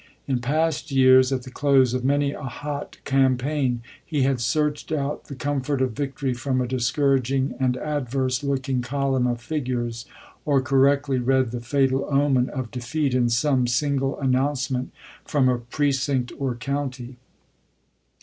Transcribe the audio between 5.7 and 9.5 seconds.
of victory from a discouraging and adverse looking column of